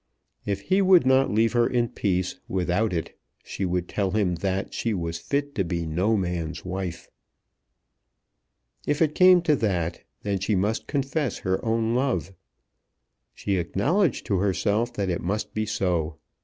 If 0.47 0.61
he 0.61 0.81
would 0.81 1.05
not 1.05 1.29
leave 1.29 1.53
her 1.53 1.67
in 1.69 1.89
peace 1.89 2.39
without 2.47 2.91
it 2.91 3.15
she 3.43 3.65
would 3.65 3.87
tell 3.87 4.09
him 4.09 4.33
that 4.37 4.73
she 4.73 4.95
was 4.95 5.19
fit 5.19 5.53
to 5.53 5.63
be 5.63 5.85
no 5.85 6.17
man's 6.17 6.65
wife. 6.65 7.07
If 8.87 8.99
it 8.99 9.13
came 9.13 9.43
to 9.43 9.55
that, 9.57 10.01
then 10.23 10.39
she 10.39 10.55
must 10.55 10.87
confess 10.87 11.37
her 11.41 11.63
own 11.63 11.93
love. 11.93 12.33
She 13.35 13.57
acknowledged 13.57 14.25
to 14.25 14.39
herself 14.39 14.91
that 14.93 15.11
it 15.11 15.21
must 15.21 15.53
be 15.53 15.67
so. 15.67 16.17